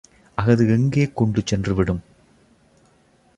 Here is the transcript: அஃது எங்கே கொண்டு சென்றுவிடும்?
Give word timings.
அஃது 0.37 0.69
எங்கே 0.69 1.11
கொண்டு 1.13 1.41
சென்றுவிடும்? 1.41 2.01